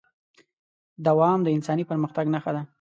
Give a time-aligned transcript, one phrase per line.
[1.05, 2.61] دوام د انساني پرمختګ نښه ده.